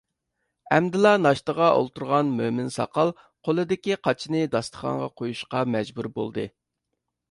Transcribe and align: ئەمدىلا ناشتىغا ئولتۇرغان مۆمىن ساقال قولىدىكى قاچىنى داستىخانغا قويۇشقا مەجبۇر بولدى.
ئەمدىلا 0.77 1.11
ناشتىغا 1.25 1.67
ئولتۇرغان 1.81 2.33
مۆمىن 2.39 2.73
ساقال 2.79 3.13
قولىدىكى 3.49 4.01
قاچىنى 4.09 4.45
داستىخانغا 4.59 5.15
قويۇشقا 5.23 5.67
مەجبۇر 5.77 6.15
بولدى. 6.19 6.53